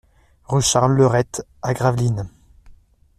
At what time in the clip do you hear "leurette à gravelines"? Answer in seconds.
0.97-2.27